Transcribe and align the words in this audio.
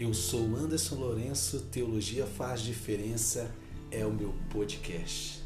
Eu 0.00 0.14
sou 0.14 0.56
Anderson 0.56 0.94
Lourenço, 0.94 1.60
Teologia 1.70 2.24
Faz 2.24 2.62
Diferença 2.62 3.50
é 3.90 4.02
o 4.06 4.10
meu 4.10 4.34
podcast. 4.48 5.44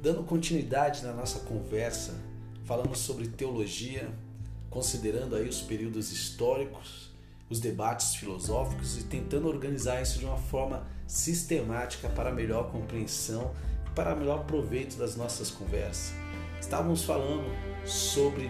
Dando 0.00 0.22
continuidade 0.22 1.02
na 1.02 1.12
nossa 1.12 1.40
conversa, 1.40 2.14
falando 2.64 2.94
sobre 2.94 3.26
teologia, 3.26 4.08
considerando 4.70 5.34
aí 5.34 5.48
os 5.48 5.60
períodos 5.60 6.12
históricos, 6.12 7.10
os 7.50 7.58
debates 7.58 8.14
filosóficos 8.14 8.96
e 8.96 9.02
tentando 9.02 9.48
organizar 9.48 10.00
isso 10.00 10.20
de 10.20 10.24
uma 10.24 10.38
forma 10.38 10.86
sistemática 11.08 12.08
para 12.10 12.30
melhor 12.30 12.70
compreensão 12.70 13.52
e 13.88 13.90
para 13.90 14.14
melhor 14.14 14.44
proveito 14.44 14.96
das 14.98 15.16
nossas 15.16 15.50
conversas. 15.50 16.14
Estávamos 16.60 17.02
falando 17.02 17.50
sobre 17.84 18.48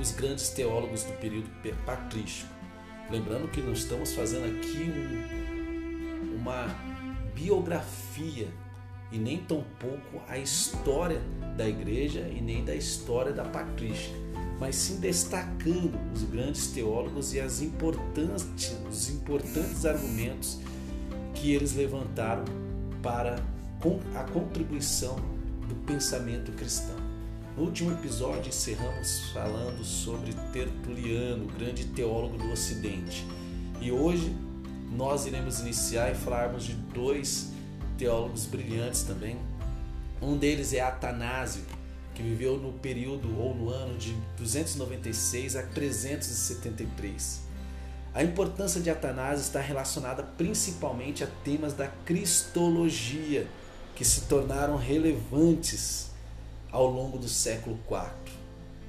os 0.00 0.12
grandes 0.12 0.50
teólogos 0.50 1.02
do 1.02 1.12
período 1.14 1.50
patrístico 1.84 2.53
Lembrando 3.10 3.48
que 3.48 3.60
nós 3.60 3.78
estamos 3.78 4.14
fazendo 4.14 4.46
aqui 4.46 4.90
um, 4.90 6.36
uma 6.36 6.66
biografia 7.34 8.48
e 9.12 9.18
nem 9.18 9.38
tão 9.38 9.64
pouco 9.78 10.22
a 10.28 10.38
história 10.38 11.20
da 11.56 11.68
igreja 11.68 12.20
e 12.20 12.40
nem 12.40 12.64
da 12.64 12.74
história 12.74 13.32
da 13.32 13.44
patrística, 13.44 14.16
mas 14.58 14.74
sim 14.74 14.98
destacando 14.98 15.98
os 16.12 16.22
grandes 16.24 16.68
teólogos 16.68 17.34
e 17.34 17.40
as 17.40 17.60
importantes, 17.60 18.76
os 18.90 19.10
importantes 19.10 19.84
argumentos 19.84 20.58
que 21.34 21.52
eles 21.52 21.74
levantaram 21.74 22.44
para 23.02 23.36
a 24.14 24.24
contribuição 24.32 25.16
do 25.68 25.74
pensamento 25.86 26.50
cristão. 26.52 27.03
No 27.56 27.66
último 27.66 27.92
episódio 27.92 28.48
encerramos 28.48 29.30
falando 29.32 29.84
sobre 29.84 30.32
Tertuliano, 30.52 31.46
grande 31.56 31.84
teólogo 31.84 32.36
do 32.36 32.50
Ocidente. 32.50 33.24
E 33.80 33.92
hoje 33.92 34.36
nós 34.90 35.24
iremos 35.24 35.60
iniciar 35.60 36.10
e 36.10 36.16
falarmos 36.16 36.64
de 36.64 36.74
dois 36.74 37.52
teólogos 37.96 38.46
brilhantes 38.46 39.04
também. 39.04 39.38
Um 40.20 40.36
deles 40.36 40.72
é 40.72 40.80
Atanásio, 40.80 41.62
que 42.12 42.24
viveu 42.24 42.58
no 42.58 42.72
período 42.72 43.38
ou 43.38 43.54
no 43.54 43.70
ano 43.70 43.96
de 43.96 44.12
296 44.36 45.54
a 45.54 45.62
373. 45.62 47.40
A 48.12 48.24
importância 48.24 48.80
de 48.80 48.90
Atanásio 48.90 49.42
está 49.42 49.60
relacionada 49.60 50.24
principalmente 50.24 51.22
a 51.22 51.28
temas 51.44 51.72
da 51.72 51.86
cristologia, 52.04 53.46
que 53.94 54.04
se 54.04 54.22
tornaram 54.22 54.76
relevantes 54.76 56.13
ao 56.74 56.90
longo 56.90 57.18
do 57.18 57.28
século 57.28 57.78
IV. 57.88 58.34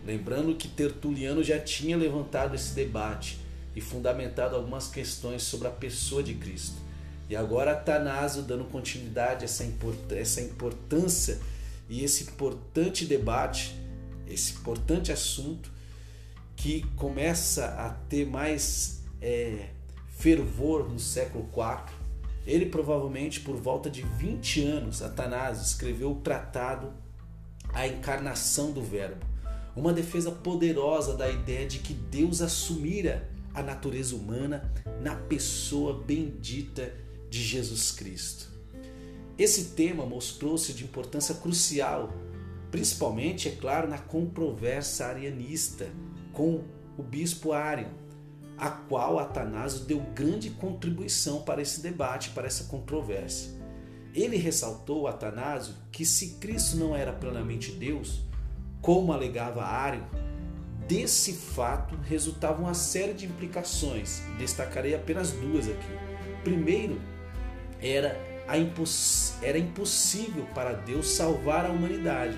Lembrando 0.04 0.56
que 0.56 0.68
Tertuliano 0.68 1.44
já 1.44 1.60
tinha 1.60 1.96
levantado 1.96 2.56
esse 2.56 2.74
debate 2.74 3.40
e 3.76 3.80
fundamentado 3.80 4.56
algumas 4.56 4.88
questões 4.88 5.44
sobre 5.44 5.68
a 5.68 5.72
pessoa 5.72 6.24
de 6.24 6.34
Cristo. 6.34 6.78
E 7.30 7.36
agora 7.36 7.74
Atanásio 7.74 8.42
dando 8.42 8.66
continuidade 8.66 9.44
a 9.44 9.46
essa, 9.46 10.42
importância 10.42 11.40
e 11.88 12.04
esse 12.04 12.24
importante 12.24 13.06
debate, 13.06 13.76
esse 14.28 14.54
importante 14.54 15.12
assunto 15.12 15.72
que 16.56 16.82
começa 16.96 17.68
a 17.68 17.92
ter 18.10 18.26
mais 18.26 19.04
é, 19.22 19.70
fervor 20.18 20.90
no 20.90 20.98
século 20.98 21.48
IV. 21.54 21.94
Ele 22.48 22.66
provavelmente 22.66 23.42
por 23.42 23.56
volta 23.58 23.92
de 23.92 24.02
20 24.02 24.64
anos, 24.64 25.04
Atanásio 25.04 25.64
escreveu 25.64 26.14
o 26.14 26.16
tratado 26.16 27.05
a 27.76 27.86
encarnação 27.86 28.72
do 28.72 28.82
Verbo, 28.82 29.26
uma 29.76 29.92
defesa 29.92 30.32
poderosa 30.32 31.14
da 31.16 31.30
ideia 31.30 31.68
de 31.68 31.80
que 31.80 31.94
Deus 31.94 32.42
assumira 32.42 33.30
a 33.54 33.62
natureza 33.62 34.16
humana 34.16 34.72
na 35.02 35.16
pessoa 35.16 36.02
bendita 36.02 36.94
de 37.30 37.44
Jesus 37.44 37.92
Cristo. 37.92 38.50
Esse 39.38 39.72
tema 39.76 40.06
mostrou-se 40.06 40.72
de 40.72 40.86
importância 40.86 41.36
crucial, 41.36 42.14
principalmente, 42.72 43.50
é 43.50 43.52
claro, 43.52 43.90
na 43.90 43.98
controvérsia 43.98 45.08
arianista 45.08 45.90
com 46.32 46.64
o 46.98 47.04
bispo 47.04 47.52
Arian, 47.52 47.92
a 48.58 48.70
qual 48.70 49.20
Atanásio 49.20 49.82
deu 49.82 50.00
grande 50.16 50.50
contribuição 50.50 51.42
para 51.42 51.62
esse 51.62 51.82
debate, 51.82 52.30
para 52.30 52.48
essa 52.48 52.64
controvérsia. 52.66 53.52
Ele 54.16 54.38
ressaltou, 54.38 55.08
Atanásio, 55.08 55.76
que 55.92 56.06
se 56.06 56.36
Cristo 56.36 56.78
não 56.78 56.96
era 56.96 57.12
plenamente 57.12 57.74
Deus, 57.74 58.24
como 58.82 59.12
alegava 59.12 59.62
Ário, 59.62 60.06
desse 60.88 61.34
fato 61.34 61.98
resultava 61.98 62.62
uma 62.62 62.74
série 62.74 63.14
de 63.14 63.26
implicações. 63.26 64.24
Destacarei 64.40 64.96
apenas 64.96 65.34
duas 65.34 65.68
aqui. 65.68 65.90
Primeiro, 66.46 66.98
era, 67.82 68.18
imposs... 68.58 69.38
era 69.42 69.58
impossível 69.58 70.46
para 70.56 70.72
Deus 70.72 71.10
salvar 71.10 71.66
a 71.66 71.70
humanidade, 71.70 72.38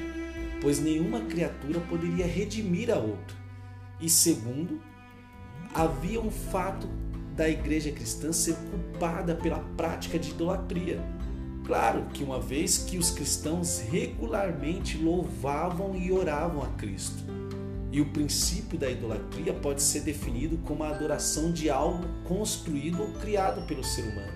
pois 0.59 0.79
nenhuma 0.79 1.25
criatura 1.25 1.79
poderia 1.81 2.25
redimir 2.25 2.89
a 2.89 2.97
outra. 2.97 3.37
E 4.01 4.09
segundo, 4.09 4.81
havia 5.75 6.19
um 6.19 6.31
fato 6.31 6.87
da 7.35 7.47
igreja 7.47 7.91
cristã 7.91 8.33
ser 8.33 8.55
culpada 8.71 9.35
pela 9.35 9.59
prática 9.77 10.17
de 10.17 10.31
idolatria 10.31 10.99
Claro 11.67 12.05
que 12.13 12.23
uma 12.23 12.39
vez 12.39 12.77
que 12.77 12.97
os 12.97 13.11
cristãos 13.11 13.79
regularmente 13.79 14.97
louvavam 14.97 15.97
e 15.97 16.13
oravam 16.13 16.63
a 16.63 16.67
Cristo. 16.77 17.25
E 17.91 17.99
o 17.99 18.05
princípio 18.05 18.79
da 18.79 18.89
idolatria 18.89 19.53
pode 19.53 19.83
ser 19.83 19.99
definido 19.99 20.57
como 20.59 20.85
a 20.85 20.89
adoração 20.91 21.51
de 21.51 21.69
algo 21.69 22.05
construído 22.23 23.03
ou 23.03 23.11
criado 23.15 23.67
pelo 23.67 23.83
ser 23.83 24.03
humano. 24.03 24.31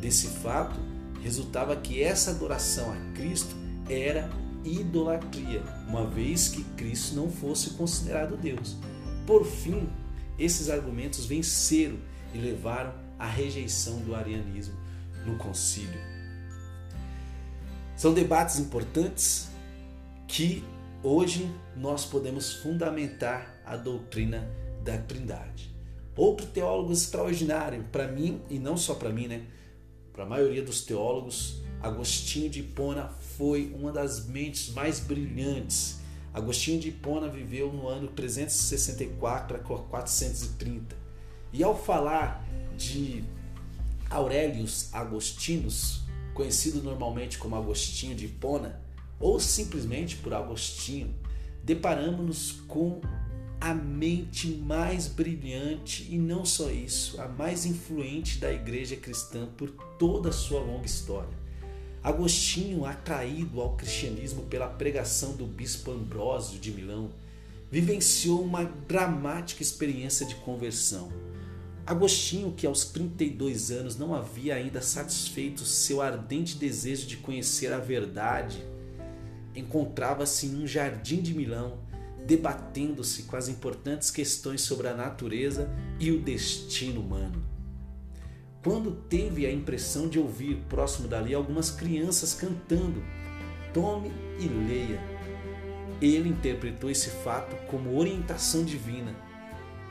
Desse 0.00 0.26
fato, 0.26 0.74
resultava 1.22 1.76
que 1.76 2.02
essa 2.02 2.32
adoração 2.32 2.90
a 2.90 2.96
Cristo 3.14 3.54
era 3.88 4.28
idolatria, 4.64 5.62
uma 5.86 6.04
vez 6.04 6.48
que 6.48 6.64
Cristo 6.76 7.14
não 7.14 7.30
fosse 7.30 7.70
considerado 7.74 8.36
Deus. 8.36 8.76
Por 9.24 9.46
fim, 9.46 9.88
esses 10.36 10.68
argumentos 10.68 11.24
venceram 11.24 11.98
e 12.34 12.38
levaram 12.38 12.92
à 13.16 13.28
rejeição 13.28 14.00
do 14.00 14.12
arianismo 14.12 14.74
no 15.24 15.36
concílio. 15.36 16.13
São 18.04 18.12
debates 18.12 18.58
importantes 18.58 19.48
que 20.28 20.62
hoje 21.02 21.50
nós 21.74 22.04
podemos 22.04 22.52
fundamentar 22.56 23.58
a 23.64 23.78
doutrina 23.78 24.46
da 24.82 24.98
Trindade. 24.98 25.74
Outro 26.14 26.44
teólogo 26.44 26.92
extraordinário 26.92 27.82
para 27.90 28.06
mim 28.06 28.42
e 28.50 28.58
não 28.58 28.76
só 28.76 28.94
para 28.94 29.08
mim, 29.08 29.26
né? 29.26 29.46
Para 30.12 30.24
a 30.24 30.26
maioria 30.26 30.62
dos 30.62 30.82
teólogos, 30.82 31.62
Agostinho 31.80 32.50
de 32.50 32.60
Hipona 32.60 33.08
foi 33.38 33.74
uma 33.74 33.90
das 33.90 34.26
mentes 34.26 34.68
mais 34.74 35.00
brilhantes. 35.00 35.98
Agostinho 36.34 36.78
de 36.78 36.90
Hipona 36.90 37.28
viveu 37.30 37.72
no 37.72 37.88
ano 37.88 38.08
364 38.08 39.56
a 39.56 39.60
430. 39.60 40.94
E 41.54 41.64
ao 41.64 41.74
falar 41.74 42.46
de 42.76 43.24
Aurelius 44.10 44.92
Agostinus, 44.92 46.03
conhecido 46.34 46.82
normalmente 46.82 47.38
como 47.38 47.56
Agostinho 47.56 48.14
de 48.14 48.26
Hipona, 48.26 48.80
ou 49.18 49.40
simplesmente 49.40 50.16
por 50.16 50.34
Agostinho, 50.34 51.14
deparamos-nos 51.62 52.52
com 52.68 53.00
a 53.60 53.72
mente 53.72 54.48
mais 54.48 55.06
brilhante 55.06 56.06
e 56.10 56.18
não 56.18 56.44
só 56.44 56.70
isso, 56.70 57.18
a 57.20 57.26
mais 57.26 57.64
influente 57.64 58.38
da 58.38 58.52
igreja 58.52 58.96
cristã 58.96 59.48
por 59.56 59.70
toda 59.98 60.28
a 60.28 60.32
sua 60.32 60.60
longa 60.60 60.84
história. 60.84 61.44
Agostinho, 62.02 62.84
atraído 62.84 63.62
ao 63.62 63.74
cristianismo 63.76 64.42
pela 64.42 64.66
pregação 64.66 65.34
do 65.34 65.46
bispo 65.46 65.90
Ambrósio 65.90 66.60
de 66.60 66.70
Milão, 66.70 67.10
vivenciou 67.70 68.42
uma 68.42 68.64
dramática 68.64 69.62
experiência 69.62 70.26
de 70.26 70.34
conversão 70.34 71.10
Agostinho, 71.86 72.52
que 72.52 72.66
aos 72.66 72.86
32 72.86 73.70
anos 73.70 73.98
não 73.98 74.14
havia 74.14 74.54
ainda 74.54 74.80
satisfeito 74.80 75.66
seu 75.66 76.00
ardente 76.00 76.56
desejo 76.56 77.06
de 77.06 77.18
conhecer 77.18 77.74
a 77.74 77.78
verdade, 77.78 78.64
encontrava-se 79.54 80.46
em 80.46 80.62
um 80.62 80.66
jardim 80.66 81.20
de 81.20 81.34
Milão, 81.34 81.78
debatendo-se 82.26 83.24
com 83.24 83.36
as 83.36 83.48
importantes 83.48 84.10
questões 84.10 84.62
sobre 84.62 84.88
a 84.88 84.94
natureza 84.94 85.68
e 86.00 86.10
o 86.10 86.20
destino 86.20 87.02
humano. 87.02 87.44
Quando 88.62 88.92
teve 88.92 89.44
a 89.44 89.52
impressão 89.52 90.08
de 90.08 90.18
ouvir 90.18 90.56
próximo 90.70 91.06
dali 91.06 91.34
algumas 91.34 91.70
crianças 91.70 92.32
cantando, 92.32 93.04
tome 93.74 94.10
e 94.40 94.48
leia. 94.48 95.00
Ele 96.00 96.30
interpretou 96.30 96.90
esse 96.90 97.10
fato 97.10 97.54
como 97.66 97.98
orientação 97.98 98.64
divina 98.64 99.14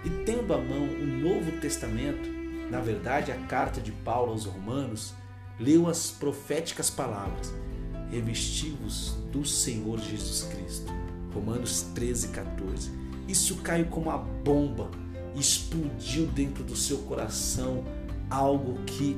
e 0.05 0.09
tendo 0.25 0.53
à 0.53 0.57
mão 0.57 0.83
o 0.83 1.05
Novo 1.05 1.51
Testamento, 1.59 2.29
na 2.69 2.79
verdade 2.79 3.31
a 3.31 3.37
carta 3.47 3.79
de 3.79 3.91
Paulo 3.91 4.31
aos 4.31 4.45
Romanos, 4.45 5.13
leu 5.59 5.87
as 5.87 6.11
proféticas 6.11 6.89
palavras: 6.89 7.53
Revestivos 8.11 9.15
do 9.31 9.45
Senhor 9.45 9.99
Jesus 9.99 10.43
Cristo. 10.53 10.91
Romanos 11.33 11.83
13, 11.95 12.29
14. 12.29 12.91
Isso 13.27 13.57
caiu 13.57 13.85
como 13.85 14.09
uma 14.09 14.17
bomba, 14.17 14.91
explodiu 15.35 16.27
dentro 16.27 16.63
do 16.63 16.75
seu 16.75 16.99
coração 16.99 17.83
algo 18.29 18.83
que 18.85 19.17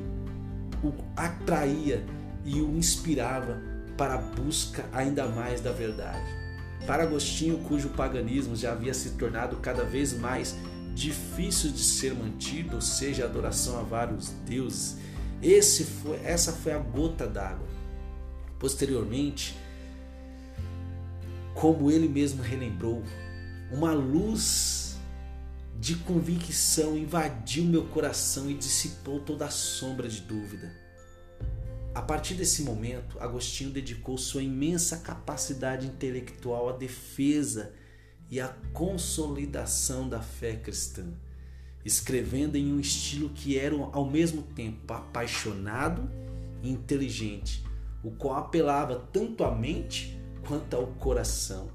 o 0.82 0.92
atraía 1.16 2.04
e 2.44 2.60
o 2.60 2.76
inspirava 2.76 3.60
para 3.96 4.14
a 4.14 4.18
busca 4.18 4.84
ainda 4.92 5.26
mais 5.26 5.60
da 5.60 5.72
verdade. 5.72 6.24
Para 6.86 7.02
Agostinho, 7.02 7.58
cujo 7.58 7.88
paganismo 7.90 8.54
já 8.54 8.72
havia 8.72 8.94
se 8.94 9.10
tornado 9.10 9.56
cada 9.56 9.84
vez 9.84 10.16
mais 10.16 10.56
difícil 10.96 11.70
de 11.70 11.82
ser 11.82 12.14
mantido, 12.14 12.76
ou 12.76 12.80
seja, 12.80 13.26
adoração 13.26 13.78
a 13.78 13.82
vários 13.82 14.30
deuses, 14.46 14.96
esse 15.42 15.84
foi, 15.84 16.16
essa 16.24 16.52
foi 16.52 16.72
a 16.72 16.78
gota 16.78 17.26
d'água. 17.26 17.68
Posteriormente, 18.58 19.54
como 21.54 21.90
ele 21.90 22.08
mesmo 22.08 22.42
relembrou, 22.42 23.02
uma 23.70 23.92
luz 23.92 24.96
de 25.78 25.96
convicção 25.96 26.96
invadiu 26.96 27.64
meu 27.64 27.84
coração 27.88 28.50
e 28.50 28.54
dissipou 28.54 29.20
toda 29.20 29.44
a 29.44 29.50
sombra 29.50 30.08
de 30.08 30.22
dúvida. 30.22 30.74
A 31.94 32.00
partir 32.00 32.34
desse 32.34 32.62
momento, 32.62 33.18
Agostinho 33.20 33.70
dedicou 33.70 34.16
sua 34.16 34.42
imensa 34.42 34.96
capacidade 34.98 35.86
intelectual 35.86 36.70
à 36.70 36.72
defesa 36.72 37.74
e 38.30 38.40
à 38.40 38.48
consolidação 38.72 40.08
da 40.08 40.20
fé 40.20 40.56
cristã, 40.56 41.04
escrevendo 41.84 42.56
em 42.56 42.72
um 42.72 42.80
estilo 42.80 43.30
que 43.30 43.58
era 43.58 43.74
ao 43.92 44.10
mesmo 44.10 44.42
tempo 44.42 44.92
apaixonado 44.92 46.10
e 46.62 46.70
inteligente, 46.70 47.64
o 48.02 48.10
qual 48.10 48.36
apelava 48.36 48.96
tanto 49.12 49.44
à 49.44 49.54
mente 49.54 50.18
quanto 50.46 50.74
ao 50.74 50.86
coração. 50.86 51.70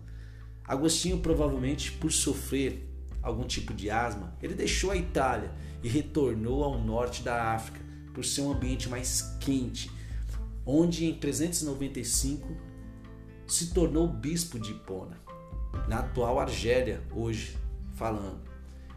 Agostinho, 0.63 1.19
provavelmente 1.19 1.91
por 1.93 2.11
sofrer 2.11 2.87
algum 3.21 3.43
tipo 3.43 3.73
de 3.73 3.89
asma, 3.89 4.35
ele 4.41 4.53
deixou 4.53 4.91
a 4.91 4.97
Itália 4.97 5.51
e 5.83 5.87
retornou 5.87 6.63
ao 6.63 6.77
norte 6.77 7.23
da 7.23 7.53
África 7.53 7.79
por 8.13 8.25
ser 8.25 8.41
um 8.41 8.51
ambiente 8.51 8.89
mais 8.89 9.37
quente 9.39 9.89
onde 10.65 11.05
em 11.05 11.13
395 11.13 12.47
se 13.47 13.73
tornou 13.73 14.07
bispo 14.07 14.59
de 14.59 14.71
Hipona, 14.71 15.19
na 15.87 15.99
atual 15.99 16.39
Argélia, 16.39 17.01
hoje 17.13 17.57
falando. 17.95 18.41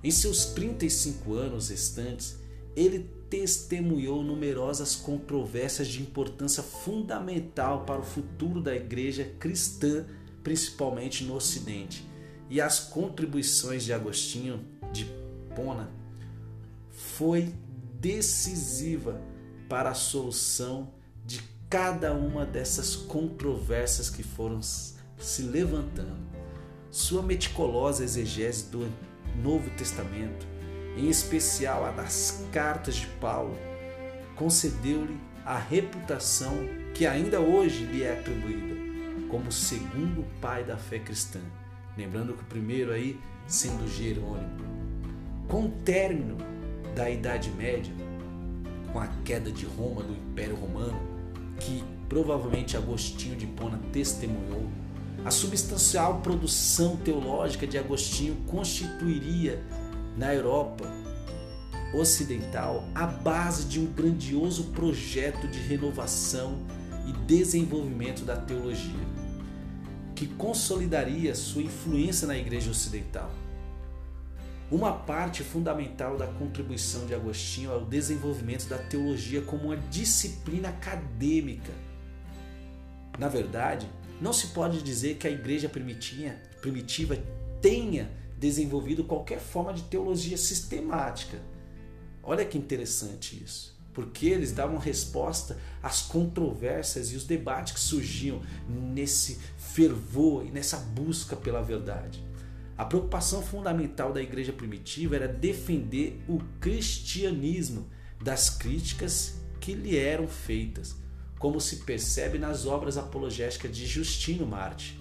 Em 0.02 0.10
seus 0.10 0.46
35 0.46 1.34
anos 1.34 1.68
restantes, 1.70 2.38
ele 2.76 3.10
testemunhou 3.30 4.22
numerosas 4.22 4.94
controvérsias 4.94 5.88
de 5.88 6.00
importância 6.00 6.62
fundamental 6.62 7.84
para 7.84 8.00
o 8.00 8.04
futuro 8.04 8.60
da 8.60 8.74
igreja 8.74 9.24
cristã, 9.38 10.04
principalmente 10.42 11.24
no 11.24 11.34
Ocidente. 11.34 12.06
E 12.50 12.60
as 12.60 12.80
contribuições 12.80 13.84
de 13.84 13.92
Agostinho 13.92 14.64
de 14.92 15.04
Hipona 15.50 15.90
foi 16.90 17.52
decisiva 18.00 19.20
para 19.68 19.90
a 19.90 19.94
solução 19.94 20.92
de 21.24 21.42
cada 21.70 22.12
uma 22.12 22.44
dessas 22.44 22.94
controvérsias 22.94 24.10
que 24.10 24.22
foram 24.22 24.60
se 24.62 25.42
levantando. 25.42 26.43
Sua 26.94 27.22
meticulosa 27.22 28.04
exegese 28.04 28.70
do 28.70 28.88
Novo 29.42 29.68
Testamento, 29.70 30.46
em 30.96 31.08
especial 31.08 31.84
a 31.84 31.90
das 31.90 32.46
cartas 32.52 32.94
de 32.94 33.08
Paulo, 33.20 33.58
concedeu-lhe 34.36 35.18
a 35.44 35.58
reputação 35.58 36.56
que 36.94 37.04
ainda 37.04 37.40
hoje 37.40 37.84
lhe 37.84 38.04
é 38.04 38.12
atribuída 38.12 38.76
como 39.28 39.50
segundo 39.50 40.24
pai 40.40 40.62
da 40.62 40.76
fé 40.76 41.00
cristã. 41.00 41.40
Lembrando 41.98 42.32
que 42.32 42.42
o 42.42 42.46
primeiro 42.46 42.92
aí 42.92 43.18
sendo 43.48 43.88
Jerônimo. 43.88 44.62
Com 45.48 45.64
o 45.64 45.70
término 45.84 46.36
da 46.94 47.10
Idade 47.10 47.50
Média, 47.50 47.92
com 48.92 49.00
a 49.00 49.08
queda 49.24 49.50
de 49.50 49.66
Roma 49.66 50.04
do 50.04 50.12
Império 50.12 50.54
Romano, 50.54 51.00
que 51.58 51.82
provavelmente 52.08 52.76
Agostinho 52.76 53.34
de 53.34 53.46
Hipona 53.46 53.80
testemunhou, 53.92 54.70
a 55.24 55.30
substancial 55.30 56.20
produção 56.20 56.96
teológica 56.96 57.66
de 57.66 57.78
Agostinho 57.78 58.36
constituiria 58.46 59.64
na 60.18 60.34
Europa 60.34 60.84
ocidental 61.94 62.84
a 62.94 63.06
base 63.06 63.64
de 63.64 63.80
um 63.80 63.86
grandioso 63.86 64.64
projeto 64.72 65.48
de 65.48 65.58
renovação 65.60 66.58
e 67.06 67.12
desenvolvimento 67.24 68.24
da 68.24 68.36
teologia, 68.36 68.92
que 70.14 70.26
consolidaria 70.26 71.34
sua 71.34 71.62
influência 71.62 72.26
na 72.26 72.36
Igreja 72.36 72.70
Ocidental. 72.70 73.30
Uma 74.70 74.92
parte 74.92 75.42
fundamental 75.42 76.18
da 76.18 76.26
contribuição 76.26 77.06
de 77.06 77.14
Agostinho 77.14 77.70
é 77.70 77.76
o 77.76 77.84
desenvolvimento 77.84 78.66
da 78.66 78.76
teologia 78.78 79.40
como 79.42 79.64
uma 79.64 79.76
disciplina 79.76 80.70
acadêmica. 80.70 81.72
Na 83.18 83.28
verdade, 83.28 83.86
não 84.24 84.32
se 84.32 84.46
pode 84.48 84.82
dizer 84.82 85.16
que 85.16 85.28
a 85.28 85.30
igreja 85.30 85.68
primitiva 85.68 87.18
tenha 87.60 88.10
desenvolvido 88.38 89.04
qualquer 89.04 89.38
forma 89.38 89.74
de 89.74 89.82
teologia 89.82 90.38
sistemática. 90.38 91.38
Olha 92.22 92.42
que 92.42 92.56
interessante 92.56 93.44
isso. 93.44 93.78
Porque 93.92 94.28
eles 94.28 94.50
davam 94.50 94.78
resposta 94.78 95.58
às 95.82 96.00
controvérsias 96.00 97.12
e 97.12 97.16
os 97.16 97.24
debates 97.24 97.74
que 97.74 97.80
surgiam 97.80 98.40
nesse 98.66 99.38
fervor 99.58 100.46
e 100.46 100.50
nessa 100.50 100.78
busca 100.78 101.36
pela 101.36 101.60
verdade. 101.60 102.24
A 102.78 102.84
preocupação 102.86 103.42
fundamental 103.42 104.10
da 104.10 104.22
igreja 104.22 104.54
primitiva 104.54 105.16
era 105.16 105.28
defender 105.28 106.18
o 106.26 106.38
cristianismo 106.60 107.90
das 108.22 108.48
críticas 108.48 109.34
que 109.60 109.74
lhe 109.74 109.98
eram 109.98 110.26
feitas, 110.26 110.96
como 111.44 111.60
se 111.60 111.76
percebe 111.76 112.38
nas 112.38 112.64
obras 112.64 112.96
apologéticas 112.96 113.70
de 113.70 113.84
Justino 113.84 114.46
Marte, 114.46 114.98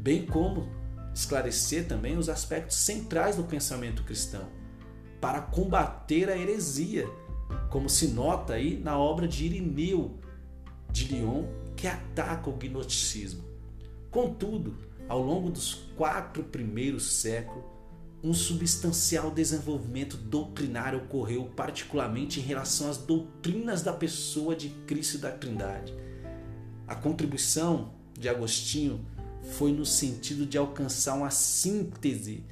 bem 0.00 0.26
como 0.26 0.68
esclarecer 1.14 1.86
também 1.86 2.18
os 2.18 2.28
aspectos 2.28 2.76
centrais 2.78 3.36
do 3.36 3.44
pensamento 3.44 4.02
cristão, 4.02 4.48
para 5.20 5.40
combater 5.40 6.28
a 6.28 6.36
heresia, 6.36 7.08
como 7.70 7.88
se 7.88 8.08
nota 8.08 8.54
aí 8.54 8.80
na 8.80 8.98
obra 8.98 9.28
de 9.28 9.44
Irineu 9.44 10.18
de 10.90 11.04
Lyon, 11.04 11.44
que 11.76 11.86
ataca 11.86 12.50
o 12.50 12.56
gnosticismo. 12.56 13.44
Contudo, 14.10 14.76
ao 15.08 15.22
longo 15.22 15.50
dos 15.50 15.86
quatro 15.96 16.42
primeiros 16.42 17.12
séculos, 17.12 17.62
um 18.26 18.34
substancial 18.34 19.30
desenvolvimento 19.30 20.16
doutrinário 20.16 20.98
ocorreu, 20.98 21.44
particularmente 21.44 22.40
em 22.40 22.42
relação 22.42 22.90
às 22.90 22.96
doutrinas 22.96 23.82
da 23.82 23.92
pessoa 23.92 24.56
de 24.56 24.70
Cristo 24.84 25.18
e 25.18 25.18
da 25.18 25.30
Trindade. 25.30 25.94
A 26.88 26.96
contribuição 26.96 27.92
de 28.18 28.28
Agostinho 28.28 29.06
foi 29.52 29.70
no 29.70 29.86
sentido 29.86 30.44
de 30.44 30.58
alcançar 30.58 31.14
uma 31.14 31.30
síntese 31.30 32.42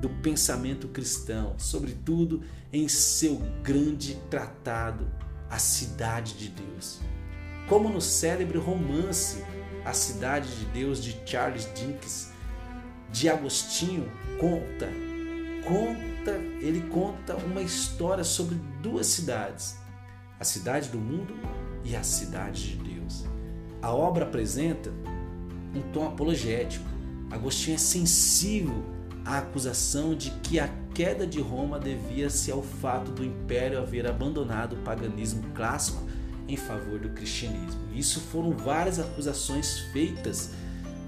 do 0.00 0.08
pensamento 0.08 0.88
cristão, 0.88 1.54
sobretudo 1.58 2.42
em 2.72 2.88
seu 2.88 3.36
grande 3.62 4.14
tratado, 4.30 5.06
A 5.50 5.58
Cidade 5.58 6.38
de 6.38 6.48
Deus. 6.48 7.00
Como 7.68 7.90
no 7.90 8.00
célebre 8.00 8.56
romance 8.56 9.44
a 9.84 9.92
Cidade 9.92 10.48
de 10.56 10.64
Deus 10.66 11.02
de 11.02 11.20
Charles 11.26 11.68
Dickens, 11.74 12.30
de 13.12 13.28
Agostinho, 13.28 14.10
conta, 14.40 14.88
conta, 15.68 16.30
ele 16.60 16.80
conta 16.88 17.36
uma 17.36 17.60
história 17.60 18.24
sobre 18.24 18.56
duas 18.82 19.06
cidades, 19.06 19.76
a 20.40 20.44
cidade 20.44 20.88
do 20.88 20.98
mundo 20.98 21.34
e 21.84 21.94
a 21.94 22.02
cidade 22.02 22.76
de 22.76 22.94
Deus. 22.94 23.24
A 23.82 23.92
obra 23.92 24.24
apresenta 24.24 24.90
um 25.74 25.82
tom 25.92 26.06
apologético. 26.06 26.86
Agostinho 27.30 27.74
é 27.74 27.78
sensível 27.78 28.82
à 29.24 29.38
acusação 29.38 30.14
de 30.14 30.30
que 30.42 30.58
a 30.58 30.68
queda 30.94 31.26
de 31.26 31.40
Roma 31.40 31.78
devia-se 31.78 32.50
ao 32.50 32.62
fato 32.62 33.10
do 33.10 33.22
império 33.22 33.78
haver 33.78 34.06
abandonado 34.06 34.72
o 34.72 34.78
paganismo 34.78 35.42
clássico 35.54 36.02
em 36.48 36.56
favor 36.56 36.98
do 36.98 37.10
cristianismo. 37.10 37.80
Isso 37.94 38.20
foram 38.20 38.52
várias 38.52 38.98
acusações 38.98 39.80
feitas 39.92 40.50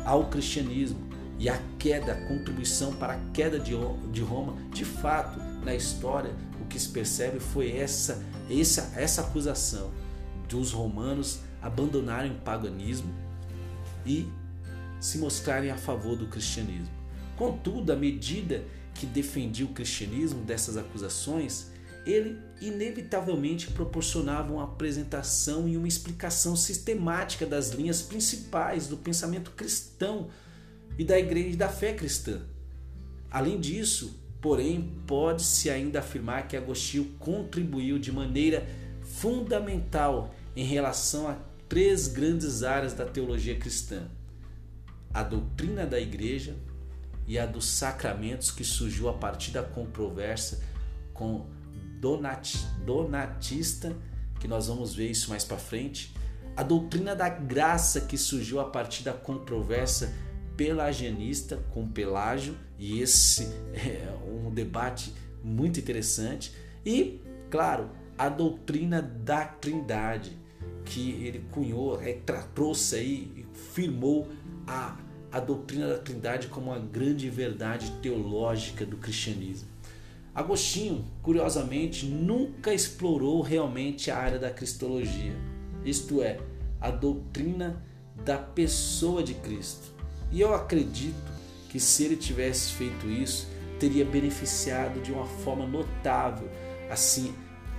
ao 0.04 0.26
cristianismo 0.26 1.09
e 1.40 1.49
a 1.49 1.59
queda, 1.78 2.12
a 2.12 2.26
contribuição 2.26 2.92
para 2.92 3.14
a 3.14 3.20
queda 3.32 3.59
de, 3.59 3.73
de 4.12 4.20
Roma, 4.20 4.59
de 4.70 4.85
fato, 4.85 5.40
na 5.64 5.75
história, 5.75 6.37
o 6.61 6.66
que 6.66 6.78
se 6.78 6.90
percebe 6.90 7.40
foi 7.40 7.75
essa, 7.75 8.23
essa, 8.50 8.92
essa 8.94 9.23
acusação 9.23 9.90
dos 10.47 10.70
romanos 10.70 11.40
abandonarem 11.62 12.32
o 12.32 12.35
paganismo 12.40 13.11
e 14.04 14.28
se 15.00 15.16
mostrarem 15.16 15.70
a 15.70 15.78
favor 15.78 16.14
do 16.14 16.26
cristianismo. 16.26 16.90
Contudo, 17.38 17.90
à 17.90 17.97
medida 17.97 18.62
que 18.94 19.06
defendia 19.06 19.64
o 19.64 19.70
cristianismo 19.70 20.44
dessas 20.44 20.76
acusações, 20.76 21.70
ele 22.04 22.38
inevitavelmente 22.61 23.70
proporcionava 23.70 24.52
uma 24.52 24.64
apresentação 24.64 25.66
e 25.66 25.78
uma 25.78 25.88
explicação 25.88 26.54
sistemática 26.54 27.47
das 27.47 27.70
linhas 27.70 28.02
principais 28.02 28.87
do 28.87 28.99
pensamento 28.99 29.52
cristão 29.52 30.28
e 30.99 31.04
da 31.04 31.18
igreja 31.18 31.49
e 31.49 31.56
da 31.56 31.68
fé 31.68 31.92
cristã. 31.92 32.40
Além 33.30 33.61
disso, 33.61 34.20
Porém, 34.40 34.94
pode-se 35.06 35.68
ainda 35.68 35.99
afirmar 35.99 36.49
que 36.49 36.56
Agostinho 36.56 37.04
contribuiu 37.18 37.99
de 37.99 38.11
maneira 38.11 38.66
fundamental 39.02 40.35
em 40.56 40.64
relação 40.64 41.28
a 41.28 41.37
três 41.68 42.09
grandes 42.09 42.62
áreas 42.62 42.94
da 42.94 43.04
teologia 43.04 43.59
cristã: 43.59 44.09
a 45.12 45.23
doutrina 45.23 45.85
da 45.85 46.00
igreja 46.00 46.56
e 47.26 47.38
a 47.38 47.44
dos 47.44 47.66
sacramentos, 47.66 48.50
que 48.50 48.64
surgiu 48.64 49.11
a 49.11 49.12
partir 49.12 49.50
da 49.50 49.62
controvérsia 49.62 50.59
com 51.12 51.47
Donatista, 52.87 53.94
que 54.40 54.49
nós 54.49 54.68
vamos 54.68 54.94
ver 54.94 55.11
isso 55.11 55.28
mais 55.28 55.44
para 55.44 55.59
frente, 55.59 56.14
a 56.56 56.62
doutrina 56.62 57.14
da 57.14 57.28
graça, 57.28 58.00
que 58.00 58.16
surgiu 58.16 58.59
a 58.59 58.64
partir 58.64 59.02
da 59.02 59.12
controvérsia 59.12 60.11
pelagianista 60.60 61.56
com 61.72 61.88
Pelágio, 61.88 62.54
e 62.78 63.00
esse 63.00 63.44
é 63.72 64.14
um 64.28 64.50
debate 64.50 65.14
muito 65.42 65.80
interessante, 65.80 66.52
e, 66.84 67.18
claro, 67.48 67.88
a 68.18 68.28
doutrina 68.28 69.00
da 69.00 69.46
Trindade, 69.46 70.36
que 70.84 71.12
ele 71.12 71.46
cunhou, 71.50 71.98
é, 72.02 72.12
trouxe 72.54 72.96
aí 72.96 73.32
e 73.34 73.46
firmou 73.72 74.28
a, 74.66 74.98
a 75.32 75.40
doutrina 75.40 75.88
da 75.88 75.98
Trindade 75.98 76.48
como 76.48 76.70
uma 76.70 76.78
grande 76.78 77.30
verdade 77.30 77.90
teológica 78.02 78.84
do 78.84 78.98
cristianismo. 78.98 79.66
Agostinho, 80.34 81.06
curiosamente, 81.22 82.04
nunca 82.04 82.74
explorou 82.74 83.40
realmente 83.40 84.10
a 84.10 84.18
área 84.18 84.38
da 84.38 84.50
cristologia, 84.50 85.34
isto 85.86 86.20
é, 86.20 86.38
a 86.78 86.90
doutrina 86.90 87.82
da 88.26 88.36
pessoa 88.36 89.22
de 89.22 89.32
Cristo. 89.32 90.00
E 90.30 90.40
eu 90.40 90.54
acredito 90.54 91.30
que 91.68 91.80
se 91.80 92.04
ele 92.04 92.16
tivesse 92.16 92.72
feito 92.72 93.06
isso, 93.08 93.49
teria 93.78 94.04
beneficiado 94.04 95.00
de 95.00 95.12
uma 95.12 95.26
forma 95.26 95.66
notável, 95.66 96.49
assim, 96.90 97.34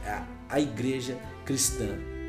a, 0.06 0.26
a 0.50 0.60
igreja 0.60 1.18
cristã 1.46 1.88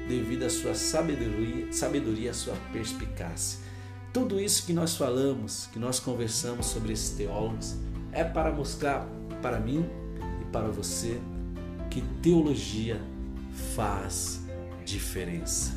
devido 0.09 0.45
à 0.45 0.51
sua 0.51 0.75
sabedoria, 0.75 1.73
sabedoria, 1.73 2.31
à 2.31 2.35
sua 2.35 2.55
perspicácia. 2.73 3.61
Tudo 4.13 4.39
isso 4.39 4.67
que 4.67 4.73
nós 4.73 4.97
falamos, 4.97 5.69
que 5.73 5.79
nós 5.79 5.99
conversamos 5.99 6.67
sobre 6.67 6.93
esses 6.93 7.11
teólogos, 7.17 7.77
é 8.13 8.23
para 8.23 8.53
mostrar 8.53 9.09
para 9.41 9.59
mim 9.59 9.87
e 10.43 10.45
para 10.53 10.69
você 10.69 11.19
que 11.89 12.03
teologia 12.21 13.01
faz 13.75 14.41
diferença. 14.85 15.73